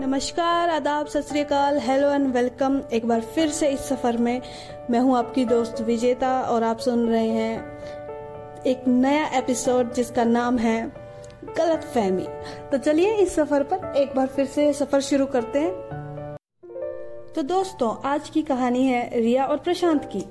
नमस्कार, 0.00 0.68
आदाब, 0.70 1.06
सत 1.06 1.32
हेलो 1.78 2.10
एंड 2.10 2.26
वेलकम 2.26 2.80
एक 2.92 3.06
बार 3.06 3.20
फिर 3.20 3.48
से 3.48 3.68
इस 3.68 3.80
सफ़र 3.80 4.16
में। 4.16 4.40
मैं 4.90 5.00
हूँ 5.00 5.16
आपकी 5.18 5.44
दोस्त 5.44 5.80
विजेता 5.80 6.42
और 6.42 6.62
आप 6.62 6.78
सुन 6.78 7.08
रहे 7.08 7.28
हैं 7.28 8.62
एक 8.66 8.84
नया 8.88 9.26
एपिसोड 9.38 9.92
जिसका 9.92 10.24
नाम 10.24 10.58
है 10.58 10.92
गलत 11.58 11.84
फहमी। 11.84 12.26
तो 12.72 12.78
चलिए 12.78 13.14
इस 13.14 13.34
सफ़र 13.34 13.62
पर 13.62 13.96
एक 13.96 14.16
बार 14.16 14.26
फिर 14.26 14.46
से 14.46 14.72
सफ़र 14.72 15.00
शुरू 15.00 15.26
करते 15.26 15.58
हैं। 15.58 16.36
तो 17.34 17.42
दोस्तों, 17.42 17.94
आज 18.04 18.30
की 18.30 18.42
कहानी 18.42 18.86
है 18.86 19.20
रिया 19.20 19.44
और 19.44 19.56
प्रशांत 19.56 20.10
की। 20.16 20.24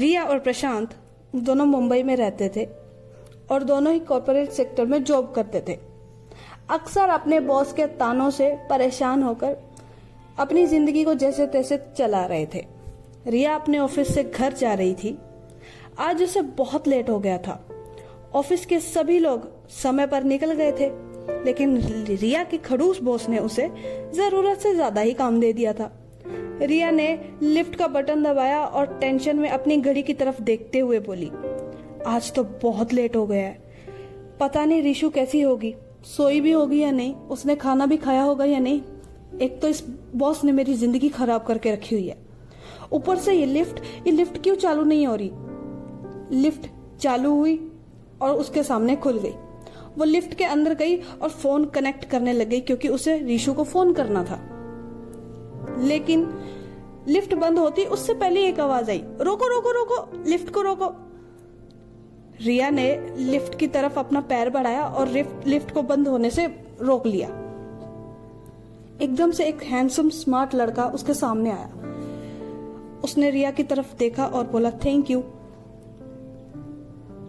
रिया 0.00 0.24
और 0.24 0.38
प्रशांत 0.38 0.94
दोनों 1.36 1.66
मुंबई 1.66 2.02
में 2.02 2.16
रहते 2.16 2.52
थे 2.56 2.68
और 3.50 3.62
दोनों 3.62 3.92
ही 3.92 4.00
कॉरपोरेट 4.00 4.50
सेक्टर 4.50 4.86
में 4.86 5.04
जॉब 5.04 5.32
करते 5.36 5.64
थे। 5.68 5.95
अक्सर 6.68 7.08
अपने 7.08 7.38
बॉस 7.40 7.72
के 7.72 7.86
तानों 7.96 8.30
से 8.30 8.48
परेशान 8.70 9.22
होकर 9.22 9.56
अपनी 10.38 10.64
ज़िंदगी 10.66 11.04
को 11.04 11.12
जैसे 11.14 11.46
तैसे 11.46 11.78
चला 11.98 12.24
रहे 12.26 12.46
थे। 12.54 12.64
रिया 13.26 13.54
अपने 13.54 13.78
ऑफ़िस 13.78 14.14
से 14.14 14.24
घर 14.24 14.52
जा 14.52 14.72
रही 14.74 14.94
थी। 14.94 15.16
आज 15.98 16.22
उसे 16.22 16.42
बहुत 16.56 16.88
लेट 16.88 17.10
हो 17.10 17.18
गया 17.18 17.36
था। 17.38 17.60
ऑफ़िस 18.34 18.66
के 18.66 18.80
सभी 18.80 19.18
लोग 19.18 19.48
समय 19.72 20.06
पर 20.06 20.24
निकल 20.24 20.52
गए 20.52 20.72
थे, 20.72 20.90
लेकिन 21.44 21.76
रिया 22.10 22.42
के 22.44 22.58
खड़ूस 22.58 23.00
बॉस 23.02 23.28
ने 23.28 23.38
उसे 23.38 23.68
ज़रूरत 24.14 24.58
से 24.58 24.74
ज़्यादा 24.74 25.00
ही 25.00 25.14
काम 25.14 25.40
दे 25.40 25.52
दिया 25.52 25.72
था। 25.72 25.90
रिया 26.62 26.90
ने 26.90 27.08
लिफ्ट 27.42 27.76
का 27.76 27.88
बटन 27.88 28.22
दबाया 28.22 28.60
और 28.60 28.98
टेंशन 29.00 29.38
में 29.38 29.48
अपनी 29.50 29.76
घड़ी 29.76 30.02
की 30.02 30.14
तरफ़ 30.14 30.42
देखते 30.42 30.78
हुए 30.78 30.98
बोली, 31.00 31.30
आज 32.06 32.32
तो 32.32 32.44
बहुत 32.62 32.92
लेट 32.92 33.16
हो 33.16 33.26
गया 33.26 33.46
है। 33.46 33.58
पता 34.40 34.64
नहीं 34.64 34.82
रिशु 34.82 35.10
कैसी 35.10 35.40
होगी। 35.40 35.74
सोई 36.04 36.40
भी 36.40 36.52
होगी 36.52 36.80
या 36.80 36.90
नहीं, 36.90 37.14
उसने 37.14 37.56
खाना 37.56 37.86
भी 37.86 37.96
खाया 37.96 38.22
होगा 38.22 38.44
या 38.44 38.58
नहीं, 38.58 38.80
एक 39.42 39.60
तो 39.62 39.68
इस 39.68 39.82
बॉस 40.14 40.44
ने 40.44 40.52
मेरी 40.52 40.74
ज़िंदगी 40.74 41.08
खराब 41.08 41.44
करके 41.44 41.72
रखी 41.72 41.94
हुई 41.94 42.06
है। 42.08 42.16
ऊपर 42.92 43.16
से 43.16 43.34
ये 43.34 43.46
लिफ्ट 43.46 43.80
ये 44.06 44.12
लिफ्ट 44.12 44.42
क्यों 44.42 44.54
चालू 44.54 44.84
नहीं 44.84 45.06
हो 45.06 45.14
रही? 45.14 45.30
लिफ्ट 46.32 46.66
चालू 47.00 47.34
हुई 47.34 47.72
और 48.22 48.30
उसके 48.30 48.62
सामने 48.62 48.96
खुल 48.96 49.18
गई। 49.18 49.34
वो 49.98 50.04
लिफ्ट 50.04 50.34
के 50.34 50.44
अंदर 50.44 50.74
गई 50.74 50.96
और 50.96 51.28
फ़ोन 51.28 51.64
कनेक्ट 51.64 52.04
करने 52.04 52.32
लग 52.32 52.48
गई 52.48 52.60
क्योंकि 52.60 52.88
उसे 52.88 53.18
रीशु 53.18 53.52
को 53.54 53.64
फ़ोन 53.64 53.92
करना 53.92 54.24
था। 54.24 54.38
लेकिन 55.78 56.28
लिफ्ट 57.08 57.34
बंद 57.34 57.58
होती, 57.58 57.84
उससे 57.84 58.14
पहले 58.14 58.46
एक 58.48 58.60
आवाज़ 58.60 58.90
आई, 58.90 59.02
रोको 59.20 59.46
रोको 59.46 59.70
रोको 59.70 60.24
लिफ्ट 60.26 60.52
को 60.54 60.62
रोको। 60.62 60.86
रिया 62.44 62.70
ने 62.70 63.14
लिफ्ट 63.16 63.58
की 63.58 63.66
तरफ़ 63.66 63.98
अपना 63.98 64.20
पैर 64.20 64.50
बढ़ाया 64.50 64.84
और 64.84 65.08
लिफ्ट 65.46 65.70
को 65.70 65.82
बंद 65.82 66.08
होने 66.08 66.30
से 66.30 66.46
रोक 66.82 67.06
लिया। 67.06 67.28
एकदम 69.02 69.30
से 69.30 69.44
एक 69.44 69.62
हैंडसम 69.62 70.08
स्मार्ट 70.08 70.54
लड़का 70.54 70.84
उसके 70.84 71.14
सामने 71.14 71.50
आया। 71.50 71.70
उसने 73.04 73.30
रिया 73.30 73.50
की 73.50 73.62
तरफ़ 73.62 73.96
देखा 73.96 74.26
और 74.26 74.46
बोला 74.46 74.70
थैंक 74.70 75.10
यू 75.10 75.22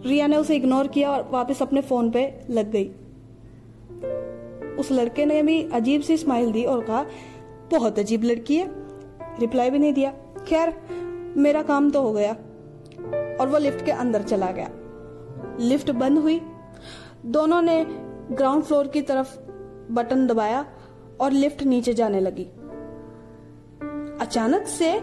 रिया 0.06 0.26
ने 0.26 0.36
उसे 0.36 0.56
इग्नोर 0.56 0.86
किया 0.86 1.10
और 1.10 1.28
वापस 1.32 1.62
अपने 1.62 1.80
फ़ोन 1.80 2.10
पे 2.10 2.40
लग 2.50 2.70
गई। 2.70 2.90
उस 4.76 4.92
लड़के 4.92 5.26
ने 5.26 5.42
भी 5.42 5.68
अजीब 5.72 6.02
सी 6.02 6.16
स्माइल 6.16 6.52
दी 6.52 6.64
और 6.64 6.84
कहा, 6.84 7.06
बहुत 7.70 7.98
अजीब 7.98 8.24
लड़की 8.24 8.56
है। 8.56 8.68
रिप्लाई 9.40 9.70
भी 9.70 9.78
नहीं 9.78 9.92
दिया। 9.92 10.12
खैर, 10.46 10.80
मेरा 11.36 11.62
काम 11.62 11.90
तो 11.90 12.02
हो 12.02 12.12
गया। 12.12 12.32
और 13.40 13.48
वो 13.48 13.58
लिफ्ट 13.58 13.84
के 13.84 13.90
अंदर 13.90 14.22
चला 14.22 14.50
गया। 14.50 14.70
लिफ्ट 15.60 15.90
बंद 15.90 16.18
हुई। 16.18 16.40
दोनों 17.26 17.60
ने 17.62 17.84
ग्राउंड 18.32 18.64
फ्लोर 18.64 18.86
की 18.86 19.02
तरफ़ 19.02 19.36
बटन 19.92 20.26
दबाया 20.26 20.64
और 21.20 21.32
लिफ्ट 21.32 21.62
नीचे 21.62 21.94
जाने 21.94 22.20
लगी। 22.20 22.44
अचानक 24.20 24.66
से 24.66 25.00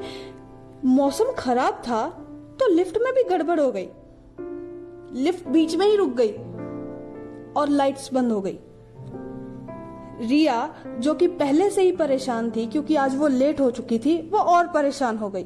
मौसम 0.86 1.32
खराब 1.38 1.82
था 1.88 2.08
तो 2.60 2.68
लिफ्ट 2.68 2.98
में 3.04 3.14
भी 3.14 3.24
गड़बड़ 3.24 3.60
हो 3.60 3.72
गई। 3.72 3.88
लिफ्ट 5.24 5.48
बीच 5.48 5.76
में 5.76 5.86
ही 5.86 5.96
रुक 5.96 6.14
गई 6.14 6.32
और 7.54 7.70
लाइट्स 7.70 8.14
बंद 8.14 8.32
हो 8.32 8.42
गई। 8.42 8.58
रिया, 10.22 10.76
जो 11.00 11.14
कि 11.14 11.28
पहले 11.28 11.70
से 11.70 11.82
ही 11.82 11.92
परेशान 11.92 12.52
थी 12.52 12.66
क्योंकि 12.68 12.96
आज 12.96 13.16
वो 13.16 13.28
लेट 13.28 13.60
हो 13.60 13.70
चुकी 13.72 14.00
थी, 14.00 14.18
वो 14.32 14.40
और 14.40 14.68
परेशान 14.68 15.18
हो 15.18 15.30
गई। 15.30 15.46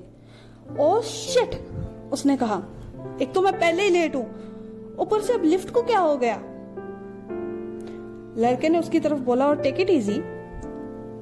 ओ 0.79 1.01
शिट, 1.01 1.59
उसने 2.13 2.37
कहा। 2.37 2.61
एक 3.21 3.33
तो 3.33 3.41
मैं 3.41 3.53
पहले 3.53 3.83
ही 3.83 3.89
लेट 3.89 4.15
हूँ। 4.15 4.25
ऊपर 4.99 5.21
से 5.21 5.33
अब 5.33 5.43
लिफ्ट 5.43 5.69
को 5.69 5.81
क्या 5.81 5.99
हो 5.99 6.15
गया? 6.17 6.35
लड़के 8.37 8.69
ने 8.69 8.79
उसकी 8.79 8.99
तरफ़ 8.99 9.19
बोला, 9.19 9.45
और 9.45 9.61
टेक 9.61 9.79
इट 9.79 9.89
इजी 9.89 10.19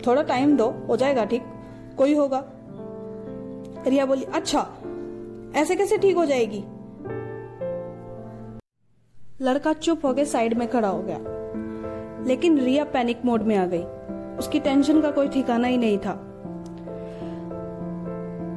थोड़ा 0.08 0.22
टाइम 0.22 0.56
दो, 0.58 0.70
हो 0.90 0.98
जाएगा 0.98 1.26
ठीक, 1.26 1.44
कोई 1.98 2.16
होगा. 2.16 2.44
रिया 3.88 4.06
बोली 4.06 4.24
अच्छा 4.34 4.60
ऐसे 5.56 5.76
कैसे 5.76 5.98
ठीक 5.98 6.18
हो 6.18 6.26
जाएगी? 6.26 6.64
लड़का 9.42 9.74
चुप 9.74 10.06
हो 10.06 10.14
गए 10.14 10.26
साइड 10.26 10.58
में 10.58 10.68
खड़ा 10.68 10.88
हो 10.88 11.02
गया। 11.02 11.18
लेकिन 12.28 12.60
रिया 12.60 12.84
पैनिक 12.84 13.26
मोड 13.26 13.42
में 13.42 13.56
आ 13.58 13.66
गई। 13.66 13.84
उसकी 14.38 14.60
टेंशन 14.60 15.02
का 15.02 15.12
कोई 15.12 15.28
ठिकाना 15.28 15.68
ही 15.68 15.78
नहीं 15.78 15.98
था। 15.98 16.14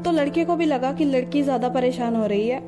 तो 0.05 0.11
लड़के 0.11 0.45
को 0.45 0.57
भी 0.57 0.65
लगा 0.65 0.93
कि 0.93 1.05
लड़की 1.05 1.43
ज़्यादा 1.43 1.69
परेशान 1.69 2.17
हो 2.17 2.27
रही 2.27 2.49
है। 2.49 2.61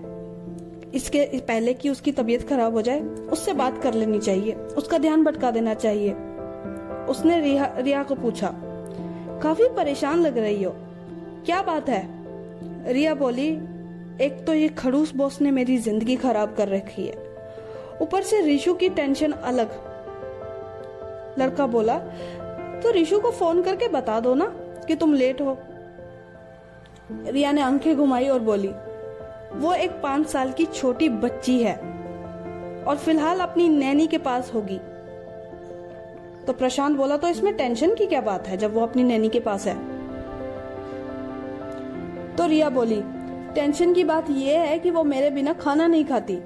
इसके 0.94 1.24
पहले 1.38 1.74
कि 1.74 1.88
उसकी 1.88 2.12
तबीयत 2.12 2.48
खराब 2.48 2.74
हो 2.74 2.82
जाए, 2.82 3.00
उससे 3.32 3.52
बात 3.52 3.82
कर 3.82 3.94
लेनी 3.94 4.18
चाहिए। 4.18 4.54
उसका 4.76 4.98
ध्यान 4.98 5.24
भटका 5.24 5.50
देना 5.50 5.74
चाहिए। 5.74 6.12
उसने 7.08 7.40
रिया 7.40 7.72
रिया 7.78 8.02
को 8.02 8.14
पूछा, 8.14 8.50
काफ़ी 9.42 9.68
परेशान 9.76 10.20
लग 10.20 10.38
रही 10.38 10.62
हो। 10.62 10.74
क्या 11.46 11.62
बात 11.62 11.88
है? 11.88 12.02
रिया 12.92 13.14
बोली, 13.14 13.48
एक 14.20 14.44
तो 14.46 14.54
ये 14.54 14.68
खड़ूस 14.68 15.14
बॉस 15.16 15.40
ने 15.40 15.50
मेरी 15.50 15.78
ज़िंदगी 15.78 16.16
खराब 16.16 16.54
कर 16.54 16.68
रखी 16.68 17.06
है। 17.06 17.16
ऊपर 18.02 18.22
से 18.22 18.40
रिशु 18.40 18.74
की 18.74 18.88
टेंशन 18.90 19.32
अलग। 19.32 19.70
लड़का 21.38 21.66
बोला 21.66 21.98
तो 22.82 22.90
रिशु 22.90 23.18
को 23.20 23.30
फ़ोन 23.30 23.62
करके 23.62 23.88
बता 23.88 24.18
दो 24.20 24.34
ना 24.34 24.44
कि 24.88 24.94
तुम 24.94 25.14
लेट 25.14 25.40
हो। 25.40 25.58
रिया 27.26 27.52
ने 27.52 27.60
आँखें 27.60 27.96
घुमाई 27.96 28.28
और 28.28 28.40
बोली 28.40 28.70
वो 29.54 29.72
एक 29.72 29.90
पाँच 30.02 30.26
साल 30.26 30.52
की 30.52 30.64
छोटी 30.66 31.08
बच्ची 31.08 31.58
है 31.62 31.74
और 32.86 32.96
फ़िलहाल 32.96 33.40
अपनी 33.40 33.68
नैनी 33.68 34.06
के 34.06 34.18
पास 34.18 34.50
होगी। 34.54 34.78
तो 36.46 36.52
प्रशांत 36.52 36.96
बोला 36.96 37.16
तो 37.16 37.28
इसमें 37.28 37.54
टेंशन 37.56 37.94
की 37.94 38.06
क्या 38.06 38.20
बात 38.20 38.48
है 38.48 38.56
जब 38.56 38.74
वो 38.74 38.80
अपनी 38.80 39.02
नैनी 39.04 39.28
के 39.28 39.40
पास 39.40 39.66
है? 39.66 39.74
तो 42.36 42.46
रिया 42.46 42.68
बोली, 42.70 43.02
टेंशन 43.54 43.92
की 43.94 44.04
बात 44.04 44.30
यह 44.30 44.60
है 44.60 44.78
कि 44.78 44.90
वो 44.90 45.04
मेरे 45.04 45.30
बिना 45.30 45.52
खाना 45.52 45.86
नहीं 45.86 46.04
खाती 46.04 46.38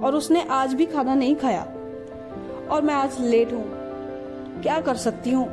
और 0.00 0.14
उसने 0.14 0.46
आज 0.50 0.74
भी 0.74 0.86
खाना 0.86 1.14
नहीं 1.14 1.36
खाया 1.36 1.62
और 2.70 2.82
मैं 2.82 2.94
आज 2.94 3.20
लेट 3.20 3.52
हूँ। 3.52 3.64
क्या 4.62 4.80
कर 4.80 4.96
सकती 4.96 5.30
हूँ? 5.30 5.46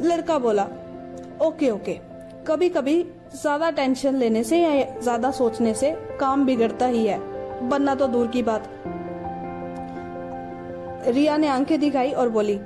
लड़का 0.00 0.38
बोला, 0.38 0.68
ओके 1.42 1.70
ओके 1.70 1.98
कभी 2.46 2.68
कभी 2.68 3.02
ज़्यादा 3.32 3.70
टेंशन 3.70 4.14
लेने 4.14 4.42
से 4.44 4.58
या 4.58 5.00
ज़्यादा 5.00 5.30
सोचने 5.30 5.74
से 5.74 5.90
काम 6.20 6.44
बिगड़ता 6.46 6.86
ही 6.86 7.06
है। 7.06 7.18
बनना 7.62 7.94
तो 7.94 8.06
दूर 8.06 8.26
की 8.26 8.42
बात। 8.42 8.68
रिया 11.08 11.36
ने 11.36 11.48
आँखें 11.48 11.78
दिखाई 11.80 12.10
और 12.12 12.28
बोली, 12.28 12.58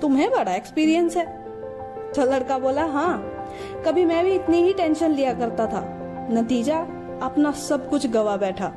तुम्हें 0.00 0.30
बड़ा 0.30 0.54
एक्सपीरियंस 0.54 1.16
है। 1.16 1.24
तो 2.12 2.24
लड़का 2.24 2.58
बोला 2.58 2.84
हाँ 2.84 3.22
कभी 3.86 4.04
मैं 4.04 4.24
भी 4.24 4.32
इतनी 4.32 4.62
ही 4.62 4.72
टेंशन 4.72 5.10
लिया 5.10 5.32
करता 5.32 5.66
था। 5.66 5.82
नतीजा, 6.32 6.78
अपना 7.22 7.50
सब 7.52 7.88
कुछ 7.90 8.06
गवा 8.06 8.36
बैठा। 8.36 8.72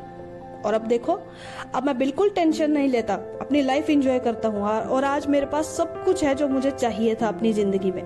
और 0.66 0.74
अब 0.74 0.82
देखो, 0.82 1.20
अब 1.76 1.86
मैं 1.86 1.98
बिल्कुल 1.98 2.30
टेंशन 2.30 2.72
नहीं 2.72 2.90
लेता। 2.90 3.14
अपनी 3.42 3.62
लाइफ 3.62 3.90
एंजॉय 3.90 4.20
करता 4.20 4.50
हूँ, 4.50 4.64
और 4.64 5.04
आज 5.04 5.28
मेरे 5.28 5.46
पास 5.46 5.68
सब 5.68 6.04
कुछ 6.06 6.24
है 6.24 6.36
जो 6.36 6.48
मुझे 6.48 6.72
चाहिए 6.72 7.16
था 7.16 7.28
अपनी 7.28 7.54
ज़िंदगी 7.54 7.92
में। 7.92 8.04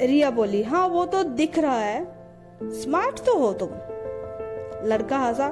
रिया 0.00 0.30
बोली 0.30 0.62
हाँ 0.62 0.86
वो 0.88 1.04
तो 1.06 1.22
दिख 1.22 1.58
रहा 1.58 1.78
है। 1.78 2.04
स्मार्ट 2.62 3.18
तो 3.18 3.38
हो 3.38 3.52
तुम। 3.52 3.68
लड़का 4.88 5.18
हंसा 5.18 5.46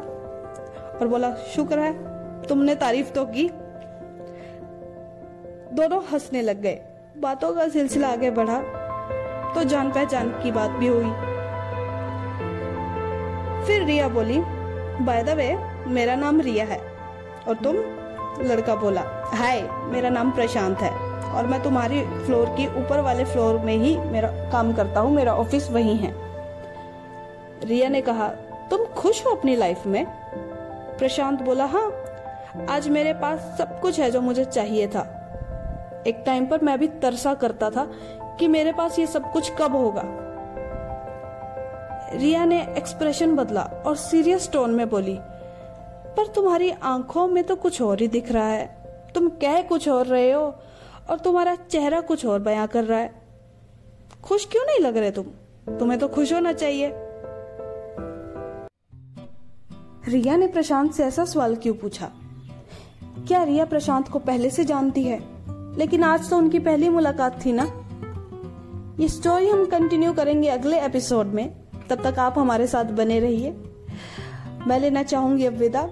और 1.00 1.06
बोला, 1.08 1.34
शुक्र 1.34 1.78
है, 1.78 1.92
तुमने 2.42 2.74
तारीफ़ 2.74 3.12
तो 3.12 3.24
की। 3.24 3.48
दोनों 5.74 6.02
हंसने 6.04 6.42
लग 6.42 6.60
गए। 6.60 6.80
बातों 7.18 7.54
का 7.54 7.68
सिलसिला 7.68 8.08
आगे 8.08 8.30
बढ़ा 8.30 8.58
तो 9.54 9.64
जान 9.64 9.90
पहचान 9.92 10.28
की 10.42 10.50
बात 10.50 10.70
भी 10.70 10.86
हुई। 10.86 11.10
फिर 13.66 13.84
रिया 13.84 14.08
बोली 14.08 14.38
बाय 15.04 15.22
द 15.22 15.28
वे 15.28 15.56
मेरा 15.86 16.14
नाम 16.14 16.40
रिया 16.40 16.64
है 16.64 16.80
और 17.48 17.54
तुम? 17.54 17.76
लड़का 18.44 18.74
बोला, 18.74 19.02
हाय, 19.34 19.68
मेरा 19.72 20.08
नाम 20.08 20.30
प्रशांत 20.30 20.78
है। 20.78 21.07
और 21.28 21.46
मैं 21.46 21.62
तुम्हारी 21.62 22.00
फ्लोर 22.24 22.48
की 22.56 22.66
ऊपर 22.78 23.00
वाले 23.00 23.24
फ्लोर 23.24 23.58
में 23.58 23.76
ही 23.76 23.96
मेरा 23.98 24.28
काम 24.52 24.72
करता 24.72 25.00
हूँ, 25.00 25.14
मेरा 25.14 25.34
ऑफ़िस 25.34 25.70
वही 25.70 25.96
है। 25.96 26.14
रिया 27.64 27.88
ने 27.88 28.00
कहा, 28.00 28.28
तुम 28.70 28.84
खुश 28.94 29.24
हो 29.26 29.30
अपनी 29.30 29.56
लाइफ 29.56 29.86
में? 29.86 30.04
प्रशांत 30.98 31.42
बोला 31.42 31.64
हाँ 31.64 31.90
आज 32.70 32.88
मेरे 32.88 33.12
पास 33.14 33.54
सब 33.58 33.78
कुछ 33.80 33.98
है 34.00 34.10
जो 34.10 34.20
मुझे 34.20 34.44
चाहिए 34.44 34.86
था। 34.86 35.00
एक 36.06 36.22
टाइम 36.26 36.46
पर 36.46 36.64
मैं 36.64 36.78
भी 36.78 36.86
तरसा 37.02 37.34
करता 37.34 37.70
था 37.70 37.86
कि 38.38 38.48
मेरे 38.48 38.72
पास 38.72 38.98
ये 38.98 39.06
सब 39.06 39.30
कुछ 39.32 39.52
कब 39.58 39.76
होगा। 39.76 40.02
रिया 42.14 42.44
ने 42.44 42.60
एक्सप्रेशन 42.78 43.34
बदला 43.36 43.62
और 43.86 43.96
सीरियस 43.96 44.50
टोन 44.52 44.70
में 44.70 44.88
बोली, 44.90 45.18
पर 46.16 46.26
तुम्हारी 46.26 46.70
आँखों 46.82 47.26
में 47.28 47.42
तो 47.44 47.56
कुछ 47.56 47.80
और 47.82 48.00
ही 48.00 48.08
दिख 48.08 48.32
रहा 48.32 48.48
है। 48.48 48.66
तुम 49.14 49.28
कह 49.42 49.60
कुछ 49.62 49.88
और 49.88 50.06
रहे 50.06 50.30
हो 50.32 50.46
और 51.10 51.18
तुम्हारा 51.18 51.54
चेहरा 51.54 52.00
कुछ 52.00 52.26
और 52.26 52.40
बयां 52.40 52.66
कर 52.66 52.84
रहा 52.84 52.98
है। 52.98 53.28
खुश 54.22 54.44
क्यों 54.44 54.64
नहीं 54.64 54.80
लग 54.80 54.96
रहे 54.96 55.10
तुम? 55.10 55.24
तुम्हें 55.78 56.00
तो 56.00 56.08
खुश 56.08 56.32
होना 56.32 56.52
चाहिए। 56.52 56.90
रिया 60.08 60.36
ने 60.36 60.46
प्रशांत 60.46 60.92
से 60.92 61.04
ऐसा 61.04 61.24
सवाल 61.24 61.56
क्यों 61.56 61.74
पूछा? 61.74 62.12
क्या 63.28 63.42
रिया 63.42 63.64
प्रशांत 63.64 64.08
को 64.08 64.18
पहले 64.18 64.50
से 64.50 64.64
जानती 64.64 65.04
है? 65.04 65.20
लेकिन 65.78 66.02
आज 66.02 66.30
तो 66.30 66.36
उनकी 66.36 66.58
पहली 66.58 66.88
मुलाकात 66.88 67.46
थी 67.46 67.52
ना? 67.52 67.84
ये 69.00 69.08
स्टोरी 69.08 69.48
हम 69.48 69.66
कंटिन्यू 69.66 70.12
करेंगे 70.12 70.48
अगले 70.48 70.80
एपिसोड 70.80 71.26
में। 71.26 71.54
तब 71.90 72.10
तक 72.10 72.18
आप 72.18 72.38
हमारे 72.38 72.66
साथ 72.66 72.84
बने 72.84 73.20
रहिए। 73.20 73.50
मैं 74.66 74.80
लेना 74.80 75.02
चाहूँगी 75.02 75.44
अब 75.44 75.52
विदा। 75.52 75.90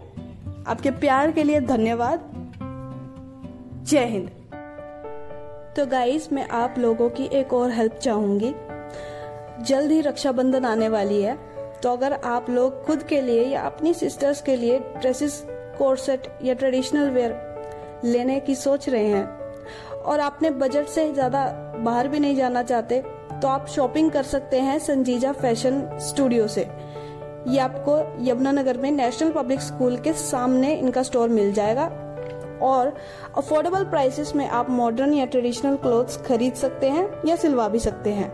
आपके 0.66 0.90
प्यार 0.90 1.30
के 1.30 1.42
लिए 1.42 1.60
धन्यवाद। 1.60 2.32
जय 3.82 4.04
हिंद। 4.04 4.35
तो 5.76 5.84
गाइस 5.86 6.28
मैं 6.32 6.46
आप 6.48 6.74
लोगों 6.78 7.08
की 7.10 7.24
एक 7.34 7.52
और 7.52 7.70
हेल्प 7.70 7.94
चाहूँगी। 7.94 8.52
जल्द 9.64 9.90
ही 9.92 10.00
रक्षाबंधन 10.00 10.64
आने 10.64 10.88
वाली 10.88 11.20
है। 11.22 11.36
तो 11.82 11.90
अगर 11.90 12.12
आप 12.24 12.48
लोग 12.50 12.84
खुद 12.84 13.02
के 13.02 13.20
लिए 13.20 13.42
या 13.44 13.62
अपनी 13.62 13.92
सिस्टर्स 13.94 14.40
के 14.42 14.54
लिए 14.56 14.78
ड्रेसेस 14.78 15.42
कोर्सेट 15.78 16.28
या 16.44 16.54
ट्रेडिशनल 16.54 17.10
वेयर 17.10 18.00
लेने 18.04 18.38
की 18.40 18.54
सोच 18.54 18.88
रहे 18.88 19.06
हैं 19.06 19.24
और 20.02 20.20
आपने 20.20 20.50
बजट 20.54 20.86
से 20.86 21.12
ज़्यादा 21.12 21.44
बाहर 21.76 22.08
भी 22.08 22.20
नहीं 22.20 22.36
जाना 22.36 22.62
चाहते 22.62 23.02
तो 23.42 23.48
आप 23.48 23.66
शॉपिंग 23.66 24.10
कर 24.10 24.22
सकते 24.24 24.60
हैं 24.60 24.78
संजीजा 24.78 25.32
फ़ैशन 25.34 25.82
स्टूडियो 26.00 26.48
से। 26.48 26.68
ये 27.48 27.58
आपको 27.58 27.98
यमुनानगर 28.24 28.78
में 28.78 28.90
नेशनल 28.92 29.32
पब्लिक 29.32 29.60
स्कूल 29.60 29.96
के 29.98 30.12
सामने 30.24 30.74
इनका 30.74 31.02
स्टोर 31.02 31.28
मिल 31.28 31.52
जाएगा। 31.52 31.90
और 32.62 32.94
अफोर्डेबल 33.36 33.84
प्राइसेस 33.84 34.34
में 34.36 34.48
आप 34.48 34.70
मॉडर्न 34.70 35.14
या 35.14 35.24
ट्रेडिशनल 35.26 35.76
क्लोथ्स 35.76 36.16
खरीद 36.26 36.54
सकते 36.54 36.90
हैं 36.90 37.08
या 37.26 37.36
सिलवा 37.36 37.68
भी 37.68 37.78
सकते 37.78 38.10
हैं। 38.10 38.30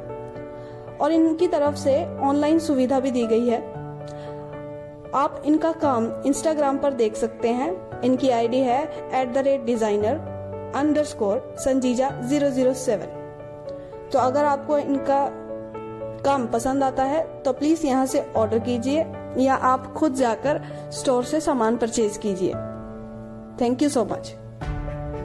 और 0.99 1.13
इनकी 1.13 1.49
तरफ़ 1.49 1.77
से 1.77 1.95
ऑनलाइन 2.21 2.59
सुविधा 2.59 3.01
भी 3.01 3.11
दी 3.11 3.27
गई 3.27 3.49
है। 3.49 3.61
आप 5.15 5.43
इनका 5.47 5.73
काम 5.73 6.07
इंस्टाग्राम 6.27 6.79
पर 6.79 6.93
देख 6.95 7.17
सकते 7.17 7.49
हैं। 7.51 8.01
इनकी 8.03 8.31
आईडी 8.31 8.61
है 8.61 8.83
at 9.15 9.33
the 9.33 9.39
rate 9.39 9.65
designer 9.65 10.73
underscore 11.05 11.55
संजीजा 11.59 12.09
zero 12.21 12.51
zero 12.51 12.73
seven 12.75 13.21
तो 14.13 14.19
अगर 14.19 14.45
आपको 14.45 14.79
इनका 14.79 15.25
काम 16.25 16.47
पसंद 16.47 16.83
आता 16.85 17.03
है 17.03 17.23
तो 17.43 17.53
प्लीज़ 17.53 17.87
यहाँ 17.87 18.07
से 18.07 18.25
ऑर्डर 18.37 18.59
कीजिए 18.59 19.05
या 19.39 19.55
आप 19.55 19.93
खुद 19.93 20.15
जाकर 20.15 20.61
स्टोर 20.93 21.25
से 21.25 21.41
सामान 21.41 21.77
परचेज 21.77 22.17
कीजिए। 22.17 22.53
Thank 23.61 23.83
you 23.83 23.89
so 23.89 24.05
much 24.05 24.35